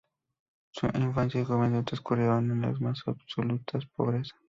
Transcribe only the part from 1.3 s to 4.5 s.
y juventud transcurrieron en la más absoluta pobreza.